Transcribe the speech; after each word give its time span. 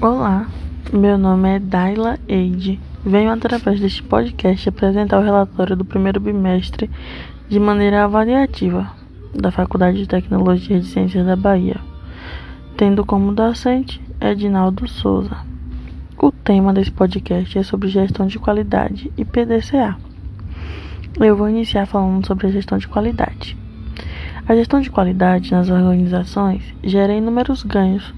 Olá, 0.00 0.46
meu 0.92 1.18
nome 1.18 1.56
é 1.56 1.58
Daila 1.58 2.20
Eide. 2.28 2.78
Venho 3.04 3.32
através 3.32 3.80
deste 3.80 4.00
podcast 4.00 4.68
apresentar 4.68 5.18
o 5.18 5.24
relatório 5.24 5.74
do 5.74 5.84
primeiro 5.84 6.20
bimestre 6.20 6.88
de 7.48 7.58
maneira 7.58 8.04
avaliativa 8.04 8.92
da 9.34 9.50
Faculdade 9.50 9.98
de 9.98 10.06
Tecnologia 10.06 10.76
e 10.76 10.84
Ciências 10.84 11.26
da 11.26 11.34
Bahia, 11.34 11.80
tendo 12.76 13.04
como 13.04 13.34
docente 13.34 14.00
Edinaldo 14.20 14.86
Souza. 14.86 15.36
O 16.16 16.30
tema 16.30 16.72
desse 16.72 16.92
podcast 16.92 17.58
é 17.58 17.64
sobre 17.64 17.88
gestão 17.88 18.28
de 18.28 18.38
qualidade 18.38 19.10
e 19.16 19.24
PDCA. 19.24 19.96
Eu 21.18 21.36
vou 21.36 21.48
iniciar 21.48 21.86
falando 21.86 22.24
sobre 22.24 22.46
a 22.46 22.50
gestão 22.50 22.78
de 22.78 22.86
qualidade. 22.86 23.56
A 24.46 24.54
gestão 24.54 24.80
de 24.80 24.90
qualidade 24.90 25.50
nas 25.50 25.68
organizações 25.68 26.62
gera 26.84 27.12
inúmeros 27.12 27.64
ganhos 27.64 28.14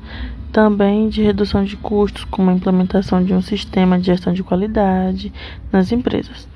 também 0.53 1.09
de 1.09 1.23
redução 1.23 1.65
de 1.65 1.77
custos, 1.77 2.25
como 2.25 2.51
a 2.51 2.53
implementação 2.53 3.23
de 3.23 3.33
um 3.33 3.41
sistema 3.41 3.99
de 3.99 4.07
gestão 4.07 4.33
de 4.33 4.43
qualidade 4.43 5.33
nas 5.73 5.93
empresas. 5.93 6.49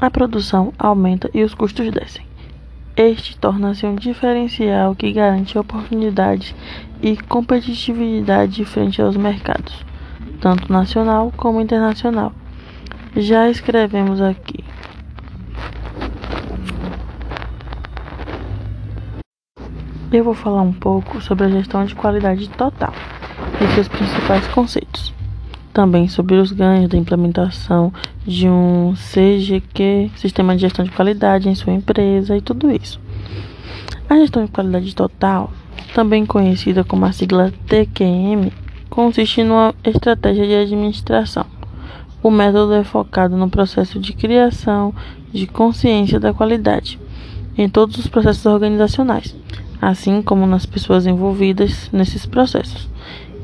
A 0.00 0.10
produção 0.10 0.72
aumenta 0.78 1.28
e 1.34 1.42
os 1.42 1.54
custos 1.54 1.90
descem. 1.90 2.24
Este 2.96 3.36
torna-se 3.36 3.86
um 3.86 3.94
diferencial 3.94 4.94
que 4.94 5.12
garante 5.12 5.58
oportunidades 5.58 6.54
e 7.02 7.16
competitividade 7.16 8.64
frente 8.64 9.00
aos 9.00 9.16
mercados, 9.16 9.84
tanto 10.40 10.72
nacional 10.72 11.32
como 11.36 11.60
internacional. 11.60 12.32
Já 13.16 13.48
escrevemos 13.48 14.20
aqui. 14.20 14.67
Eu 20.10 20.24
vou 20.24 20.32
falar 20.32 20.62
um 20.62 20.72
pouco 20.72 21.20
sobre 21.20 21.44
a 21.44 21.50
gestão 21.50 21.84
de 21.84 21.94
qualidade 21.94 22.48
total 22.48 22.94
e 23.60 23.74
seus 23.74 23.88
principais 23.88 24.46
conceitos. 24.48 25.12
Também 25.70 26.08
sobre 26.08 26.36
os 26.36 26.50
ganhos 26.50 26.88
da 26.88 26.96
implementação 26.96 27.92
de 28.26 28.48
um 28.48 28.94
CGQ, 28.94 30.10
Sistema 30.16 30.54
de 30.54 30.62
Gestão 30.62 30.82
de 30.82 30.90
Qualidade, 30.92 31.50
em 31.50 31.54
sua 31.54 31.74
empresa 31.74 32.34
e 32.34 32.40
tudo 32.40 32.70
isso. 32.70 32.98
A 34.08 34.16
gestão 34.16 34.46
de 34.46 34.50
qualidade 34.50 34.94
total, 34.94 35.52
também 35.94 36.24
conhecida 36.24 36.82
como 36.82 37.04
a 37.04 37.12
sigla 37.12 37.52
TQM, 37.66 38.50
consiste 38.88 39.44
numa 39.44 39.74
estratégia 39.84 40.46
de 40.46 40.54
administração. 40.54 41.44
O 42.22 42.30
método 42.30 42.72
é 42.72 42.82
focado 42.82 43.36
no 43.36 43.50
processo 43.50 44.00
de 44.00 44.14
criação 44.14 44.94
de 45.30 45.46
consciência 45.46 46.18
da 46.18 46.32
qualidade 46.32 46.98
em 47.58 47.68
todos 47.68 47.98
os 47.98 48.06
processos 48.06 48.46
organizacionais, 48.46 49.36
assim 49.80 50.22
como 50.22 50.46
nas 50.46 50.66
pessoas 50.66 51.06
envolvidas 51.06 51.90
nesses 51.92 52.26
processos. 52.26 52.88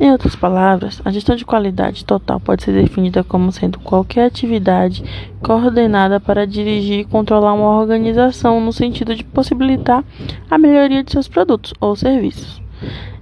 Em 0.01 0.11
outras 0.11 0.35
palavras, 0.35 1.01
a 1.05 1.11
gestão 1.13 1.37
de 1.37 1.45
qualidade 1.45 2.05
total 2.05 2.41
pode 2.41 2.65
ser 2.65 2.73
definida 2.73 3.23
como 3.23 3.53
sendo 3.53 3.79
qualquer 3.79 4.27
atividade 4.27 5.05
coordenada 5.41 6.19
para 6.19 6.47
dirigir 6.47 7.01
e 7.01 7.05
controlar 7.05 7.53
uma 7.53 7.79
organização 7.79 8.61
no 8.61 8.73
sentido 8.73 9.15
de 9.15 9.23
possibilitar 9.23 10.03
a 10.51 10.59
melhoria 10.59 11.05
de 11.05 11.13
seus 11.13 11.29
produtos 11.29 11.73
ou 11.81 11.95
serviços. 11.95 12.61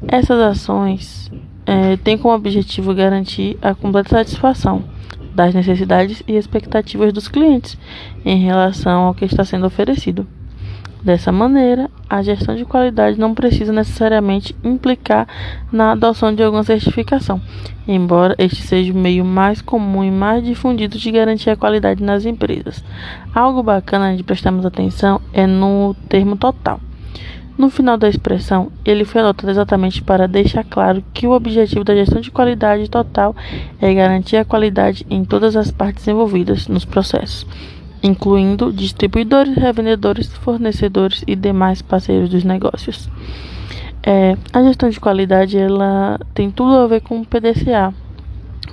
Essas 0.08 0.40
ações 0.40 1.30
é, 1.66 1.98
têm 1.98 2.16
como 2.16 2.34
objetivo 2.34 2.94
garantir 2.94 3.58
a 3.60 3.74
completa 3.74 4.08
satisfação 4.08 4.82
das 5.34 5.54
necessidades 5.54 6.22
e 6.26 6.36
expectativas 6.36 7.12
dos 7.12 7.28
clientes 7.28 7.78
em 8.24 8.38
relação 8.38 9.04
ao 9.04 9.14
que 9.14 9.26
está 9.26 9.44
sendo 9.44 9.66
oferecido. 9.66 10.26
Dessa 11.02 11.32
maneira, 11.32 11.90
a 12.08 12.22
gestão 12.22 12.54
de 12.54 12.64
qualidade 12.64 13.18
não 13.18 13.34
precisa 13.34 13.72
necessariamente 13.72 14.54
implicar 14.62 15.26
na 15.72 15.90
adoção 15.90 16.32
de 16.32 16.44
alguma 16.44 16.62
certificação, 16.62 17.40
embora 17.88 18.36
este 18.38 18.62
seja 18.62 18.92
o 18.92 18.96
meio 18.96 19.24
mais 19.24 19.60
comum 19.60 20.04
e 20.04 20.12
mais 20.12 20.44
difundido 20.44 20.96
de 20.96 21.10
garantir 21.10 21.50
a 21.50 21.56
qualidade 21.56 22.04
nas 22.04 22.24
empresas. 22.24 22.84
Algo 23.34 23.64
bacana 23.64 24.16
de 24.16 24.22
prestarmos 24.22 24.64
atenção 24.64 25.20
é 25.32 25.44
no 25.44 25.96
termo 26.08 26.36
total. 26.36 26.78
No 27.58 27.68
final 27.68 27.98
da 27.98 28.08
expressão, 28.08 28.70
ele 28.84 29.04
foi 29.04 29.22
adotado 29.22 29.50
exatamente 29.50 30.02
para 30.02 30.28
deixar 30.28 30.64
claro 30.64 31.02
que 31.12 31.26
o 31.26 31.32
objetivo 31.32 31.82
da 31.82 31.96
gestão 31.96 32.20
de 32.20 32.30
qualidade 32.30 32.88
total 32.88 33.34
é 33.80 33.92
garantir 33.92 34.36
a 34.36 34.44
qualidade 34.44 35.04
em 35.10 35.24
todas 35.24 35.56
as 35.56 35.72
partes 35.72 36.06
envolvidas 36.06 36.68
nos 36.68 36.84
processos 36.84 37.44
incluindo 38.02 38.72
distribuidores, 38.72 39.54
revendedores, 39.54 40.26
fornecedores 40.34 41.22
e 41.26 41.36
demais 41.36 41.80
parceiros 41.80 42.28
dos 42.28 42.42
negócios. 42.42 43.08
É, 44.02 44.36
a 44.52 44.62
gestão 44.62 44.90
de 44.90 44.98
qualidade 44.98 45.56
ela 45.56 46.18
tem 46.34 46.50
tudo 46.50 46.74
a 46.76 46.86
ver 46.88 47.00
com 47.02 47.20
o 47.20 47.24
PDCA. 47.26 47.94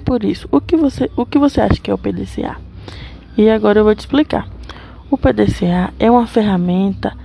Por 0.03 0.23
isso, 0.23 0.47
o 0.51 0.59
que 0.59 0.75
você, 0.75 1.09
o 1.15 1.25
que 1.25 1.37
você 1.37 1.61
acha 1.61 1.79
que 1.79 1.91
é 1.91 1.93
o 1.93 1.97
PDCA? 1.97 2.57
E 3.37 3.49
agora 3.49 3.79
eu 3.79 3.83
vou 3.83 3.93
te 3.93 3.99
explicar. 3.99 4.47
O 5.11 5.17
PDCA 5.17 5.93
é 5.99 6.09
uma 6.09 6.25
ferramenta, 6.25 7.15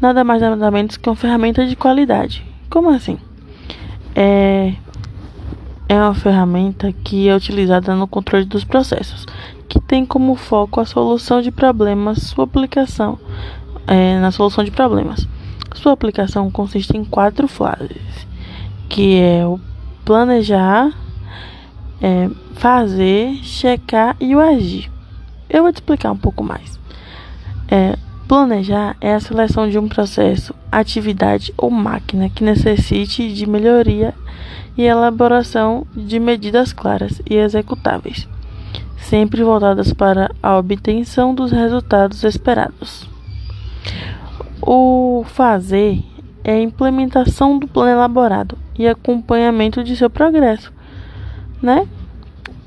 nada 0.00 0.22
mais 0.22 0.42
nada 0.42 0.70
menos 0.70 0.96
que 0.96 1.08
uma 1.08 1.16
ferramenta 1.16 1.66
de 1.66 1.74
qualidade. 1.74 2.44
Como 2.68 2.90
assim? 2.90 3.18
É, 4.14 4.74
é 5.88 5.94
uma 5.94 6.14
ferramenta 6.14 6.92
que 6.92 7.28
é 7.28 7.34
utilizada 7.34 7.94
no 7.94 8.06
controle 8.06 8.44
dos 8.44 8.64
processos 8.64 9.26
que 9.68 9.78
tem 9.78 10.06
como 10.06 10.34
foco 10.34 10.80
a 10.80 10.86
solução 10.86 11.42
de 11.42 11.50
problemas, 11.50 12.22
sua 12.22 12.44
aplicação 12.44 13.18
é, 13.86 14.18
na 14.18 14.30
solução 14.30 14.64
de 14.64 14.70
problemas. 14.70 15.28
Sua 15.74 15.92
aplicação 15.92 16.50
consiste 16.50 16.96
em 16.96 17.04
quatro 17.04 17.46
fases, 17.46 18.26
que 18.88 19.20
é 19.20 19.46
o 19.46 19.60
planejar, 20.04 20.90
é, 22.00 22.30
fazer, 22.54 23.34
checar 23.42 24.16
e 24.18 24.34
o 24.34 24.40
agir. 24.40 24.90
Eu 25.48 25.62
vou 25.62 25.72
te 25.72 25.76
explicar 25.76 26.12
um 26.12 26.16
pouco 26.16 26.42
mais. 26.42 26.78
É, 27.70 27.96
planejar 28.26 28.96
é 29.00 29.14
a 29.14 29.20
seleção 29.20 29.68
de 29.68 29.78
um 29.78 29.88
processo, 29.88 30.54
atividade 30.72 31.52
ou 31.56 31.70
máquina 31.70 32.30
que 32.30 32.42
necessite 32.42 33.32
de 33.32 33.46
melhoria 33.46 34.14
e 34.76 34.82
elaboração 34.82 35.86
de 35.94 36.18
medidas 36.18 36.72
claras 36.72 37.20
e 37.28 37.34
executáveis 37.34 38.26
sempre 38.98 39.42
voltadas 39.42 39.92
para 39.92 40.30
a 40.42 40.56
obtenção 40.58 41.34
dos 41.34 41.50
resultados 41.50 42.22
esperados. 42.24 43.08
O 44.60 45.24
fazer 45.26 46.02
é 46.44 46.52
a 46.52 46.62
implementação 46.62 47.58
do 47.58 47.66
plano 47.66 47.90
elaborado 47.90 48.58
e 48.78 48.86
acompanhamento 48.86 49.82
de 49.82 49.96
seu 49.96 50.10
progresso, 50.10 50.72
né? 51.62 51.86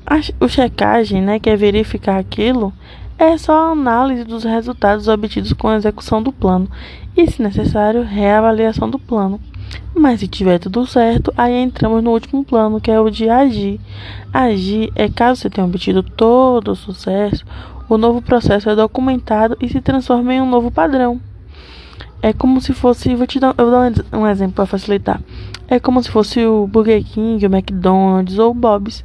A, 0.04 0.16
o 0.44 0.48
checagem, 0.48 1.22
né, 1.22 1.38
que 1.38 1.48
é 1.48 1.56
verificar 1.56 2.18
aquilo, 2.18 2.72
é 3.18 3.38
só 3.38 3.68
a 3.68 3.72
análise 3.72 4.24
dos 4.24 4.42
resultados 4.42 5.06
obtidos 5.06 5.52
com 5.52 5.68
a 5.68 5.76
execução 5.76 6.22
do 6.22 6.32
plano 6.32 6.68
e, 7.16 7.30
se 7.30 7.40
necessário, 7.40 8.02
reavaliação 8.02 8.90
do 8.90 8.98
plano. 8.98 9.40
Mas 9.94 10.20
se 10.20 10.28
tiver 10.28 10.58
tudo 10.58 10.86
certo, 10.86 11.32
aí 11.36 11.54
entramos 11.54 12.02
no 12.02 12.10
último 12.10 12.44
plano, 12.44 12.80
que 12.80 12.90
é 12.90 12.98
o 12.98 13.10
de 13.10 13.28
agir. 13.28 13.80
Agir 14.32 14.90
é 14.94 15.08
caso 15.08 15.40
você 15.40 15.50
tenha 15.50 15.66
obtido 15.66 16.02
todo 16.02 16.72
o 16.72 16.76
sucesso, 16.76 17.44
o 17.88 17.98
novo 17.98 18.22
processo 18.22 18.70
é 18.70 18.74
documentado 18.74 19.56
e 19.60 19.68
se 19.68 19.80
transforma 19.80 20.32
em 20.32 20.40
um 20.40 20.48
novo 20.48 20.70
padrão. 20.70 21.20
É 22.22 22.32
como 22.32 22.60
se 22.60 22.72
fosse, 22.72 23.14
vou 23.14 23.26
te 23.26 23.38
dar, 23.40 23.54
eu 23.58 23.68
vou 23.68 23.70
dar 23.70 23.92
um 24.16 24.26
exemplo 24.26 24.54
para 24.54 24.66
facilitar. 24.66 25.20
É 25.68 25.80
como 25.80 26.02
se 26.02 26.10
fosse 26.10 26.44
o 26.44 26.66
Burger 26.66 27.04
King, 27.04 27.44
o 27.44 27.54
McDonald's 27.54 28.38
ou 28.38 28.52
o 28.52 28.54
Bob's. 28.54 29.04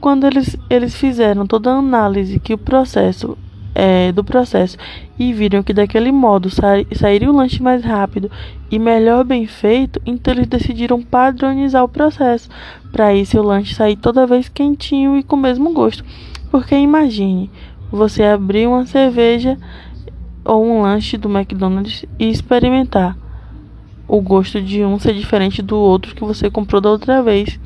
Quando 0.00 0.26
eles, 0.26 0.56
eles 0.68 0.94
fizeram 0.94 1.46
toda 1.46 1.72
a 1.72 1.78
análise 1.78 2.38
que 2.38 2.54
o 2.54 2.58
processo 2.58 3.36
é, 3.78 4.10
do 4.10 4.24
processo 4.24 4.76
e 5.16 5.32
viram 5.32 5.62
que 5.62 5.72
daquele 5.72 6.10
modo 6.10 6.50
sa 6.50 6.72
sairia 6.96 7.30
o 7.30 7.36
lanche 7.36 7.62
mais 7.62 7.84
rápido 7.84 8.28
e 8.68 8.76
melhor 8.76 9.22
bem 9.22 9.46
feito, 9.46 10.02
então 10.04 10.34
eles 10.34 10.48
decidiram 10.48 11.00
padronizar 11.00 11.84
o 11.84 11.88
processo 11.88 12.50
para 12.90 13.14
isso 13.14 13.38
o 13.38 13.42
lanche 13.42 13.76
sair 13.76 13.94
toda 13.94 14.26
vez 14.26 14.48
quentinho 14.48 15.16
e 15.16 15.22
com 15.22 15.36
o 15.36 15.38
mesmo 15.38 15.72
gosto. 15.72 16.04
Porque 16.50 16.74
imagine 16.74 17.48
você 17.88 18.24
abrir 18.24 18.66
uma 18.66 18.84
cerveja 18.84 19.56
ou 20.44 20.66
um 20.66 20.82
lanche 20.82 21.16
do 21.16 21.30
McDonald's 21.30 22.04
e 22.18 22.28
experimentar 22.28 23.16
o 24.08 24.20
gosto 24.20 24.60
de 24.60 24.84
um 24.84 24.98
ser 24.98 25.14
diferente 25.14 25.62
do 25.62 25.76
outro 25.76 26.16
que 26.16 26.24
você 26.24 26.50
comprou 26.50 26.80
da 26.80 26.90
outra 26.90 27.22
vez. 27.22 27.60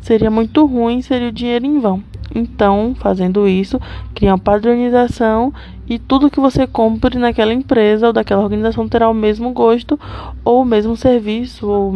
Seria 0.00 0.30
muito 0.30 0.64
ruim, 0.64 1.02
seria 1.02 1.28
o 1.28 1.32
dinheiro 1.32 1.66
em 1.66 1.80
vão. 1.80 2.04
Então, 2.34 2.94
fazendo 2.98 3.48
isso, 3.48 3.80
cria 4.14 4.30
uma 4.30 4.38
padronização 4.38 5.52
e 5.88 5.98
tudo 5.98 6.30
que 6.30 6.38
você 6.38 6.66
compre 6.66 7.18
naquela 7.18 7.52
empresa 7.52 8.06
ou 8.06 8.12
daquela 8.12 8.42
organização 8.42 8.88
terá 8.88 9.08
o 9.08 9.14
mesmo 9.14 9.50
gosto 9.52 9.98
ou 10.44 10.62
o 10.62 10.64
mesmo 10.64 10.96
serviço 10.96 11.68
ou 11.68 11.92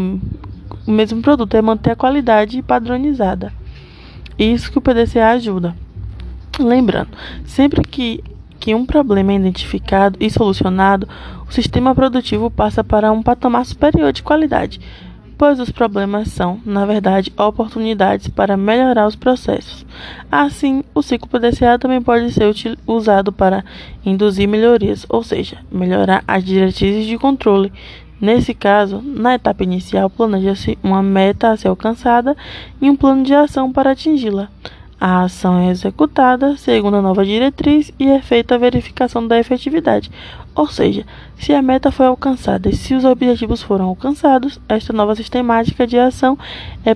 o 0.87 0.91
mesmo 0.91 1.23
produto, 1.23 1.55
é 1.55 1.63
manter 1.63 1.93
a 1.93 1.97
qualidade 1.97 2.61
padronizada. 2.63 3.53
Isso 4.39 4.71
que 4.71 4.79
o 4.79 4.83
PDCA 4.83 5.29
ajuda. 5.29 5.75
Lembrando, 6.59 7.11
sempre 7.45 7.83
que, 7.83 8.23
que 8.59 8.75
um 8.75 8.85
problema 8.85 9.33
é 9.33 9.37
identificado 9.37 10.19
e 10.21 10.29
solucionado, 10.29 11.09
o 11.49 11.53
sistema 11.53 11.95
produtivo 11.95 12.51
passa 12.51 12.83
para 12.83 13.13
um 13.13 13.23
patamar 13.23 13.65
superior 13.65 14.13
de 14.13 14.23
qualidade 14.23 14.81
pois 15.37 15.61
os 15.61 15.71
problemas 15.71 16.29
são, 16.29 16.61
na 16.65 16.87
verdade, 16.87 17.33
oportunidades 17.37 18.29
para 18.29 18.57
melhorar 18.57 19.07
os 19.07 19.17
processos. 19.17 19.85
Assim, 20.31 20.83
o 20.95 21.03
ciclo 21.03 21.29
PDCA 21.29 21.79
também 21.79 22.01
pode 22.01 22.33
ser 22.33 22.53
usado 22.87 23.33
para 23.33 23.65
induzir 24.05 24.49
melhorias, 24.49 25.05
ou 25.09 25.23
seja, 25.23 25.59
melhorar 25.71 26.23
as 26.27 26.45
diretrizes 26.45 27.07
de 27.07 27.19
controle. 27.19 27.73
Nesse 28.21 28.55
caso, 28.55 29.03
na 29.05 29.35
etapa 29.35 29.65
inicial, 29.65 30.09
planeja-se 30.09 30.79
uma 30.83 31.03
meta 31.03 31.51
a 31.51 31.57
ser 31.57 31.69
alcançada 31.69 32.37
e 32.81 32.89
um 32.89 32.97
plano 32.97 33.23
de 33.23 33.35
ação 33.35 33.73
para 33.73 33.91
atingi-la. 33.91 34.49
A 35.07 35.25
ação 35.25 35.59
é 35.59 35.69
executada 35.69 36.57
segundo 36.57 36.97
a 36.97 37.03
nova 37.03 37.27
diretriz 37.27 37.93
e 37.99 38.09
é 38.09 38.23
feita 38.23 38.55
a 38.55 38.59
verificação 38.59 39.29
da 39.29 39.39
efetividade, 39.39 40.11
ou 40.55 40.67
seja, 40.67 41.05
se 41.37 41.53
a 41.53 41.61
meta 41.61 41.93
foi 41.93 42.07
alcançada 42.07 42.71
e 42.71 42.75
se 42.75 42.95
os 42.95 43.05
objetivos 43.05 43.61
foram 43.61 43.85
alcançados, 43.85 44.59
esta 44.67 44.95
nova 44.95 45.15
sistemática 45.15 45.87
de 45.87 45.99
ação 45.99 46.39
é, 46.87 46.93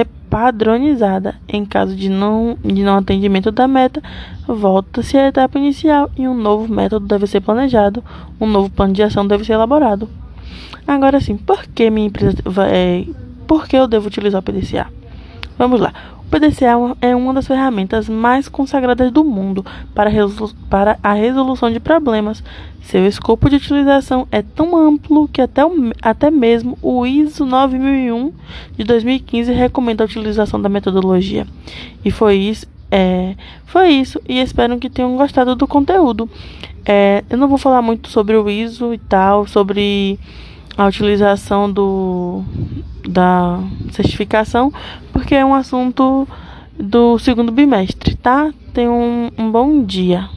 é 0.00 0.04
padronizada. 0.28 1.36
Em 1.48 1.64
caso 1.64 1.94
de 1.94 2.08
não, 2.08 2.58
de 2.60 2.82
não 2.82 2.96
atendimento 2.96 3.52
da 3.52 3.68
meta, 3.68 4.02
volta-se 4.48 5.16
à 5.16 5.28
etapa 5.28 5.56
inicial 5.56 6.10
e 6.16 6.26
um 6.26 6.34
novo 6.34 6.66
método 6.74 7.06
deve 7.06 7.28
ser 7.28 7.40
planejado, 7.40 8.02
um 8.40 8.48
novo 8.48 8.68
plano 8.68 8.94
de 8.94 9.04
ação 9.04 9.24
deve 9.24 9.44
ser 9.44 9.52
elaborado. 9.52 10.10
Agora 10.88 11.20
sim, 11.20 11.36
por 11.36 11.64
que 11.66 11.88
minha 11.88 12.08
empresa 12.08 12.36
vai, 12.44 13.08
por 13.46 13.68
que 13.68 13.76
eu 13.76 13.86
devo 13.86 14.08
utilizar 14.08 14.40
o 14.40 14.42
PDCA? 14.42 14.88
Vamos 15.56 15.80
lá. 15.80 15.92
O 16.26 16.30
PDCA 16.30 16.96
é 17.00 17.14
uma 17.14 17.32
das 17.32 17.46
ferramentas 17.46 18.08
mais 18.08 18.48
consagradas 18.48 19.12
do 19.12 19.22
mundo 19.22 19.64
para, 19.94 20.10
para 20.68 20.98
a 21.02 21.12
resolução 21.12 21.70
de 21.70 21.78
problemas. 21.78 22.42
Seu 22.82 23.06
escopo 23.06 23.48
de 23.48 23.56
utilização 23.56 24.26
é 24.30 24.42
tão 24.42 24.76
amplo 24.76 25.28
que 25.28 25.40
até, 25.40 25.64
o, 25.64 25.92
até 26.02 26.30
mesmo 26.30 26.76
o 26.82 27.06
ISO 27.06 27.46
9001 27.46 28.32
de 28.76 28.84
2015 28.84 29.52
recomenda 29.52 30.04
a 30.04 30.06
utilização 30.06 30.60
da 30.60 30.68
metodologia. 30.68 31.46
E 32.04 32.10
foi 32.10 32.36
isso, 32.36 32.66
é, 32.90 33.34
foi 33.64 33.88
isso 33.90 34.20
e 34.28 34.38
espero 34.38 34.78
que 34.78 34.90
tenham 34.90 35.16
gostado 35.16 35.54
do 35.54 35.66
conteúdo. 35.66 36.28
É, 36.84 37.24
eu 37.30 37.38
não 37.38 37.48
vou 37.48 37.58
falar 37.58 37.80
muito 37.80 38.10
sobre 38.10 38.36
o 38.36 38.50
ISO 38.50 38.92
e 38.92 38.98
tal, 38.98 39.46
sobre 39.46 40.18
a 40.76 40.86
utilização 40.86 41.70
do, 41.70 42.42
da 43.08 43.60
certificação, 43.92 44.72
porque 45.12 45.34
é 45.34 45.44
um 45.44 45.54
assunto 45.54 46.26
do 46.78 47.18
segundo 47.18 47.52
bimestre, 47.52 48.16
tá? 48.16 48.52
Tenham 48.72 48.98
um, 48.98 49.30
um 49.38 49.50
bom 49.50 49.84
dia. 49.84 50.28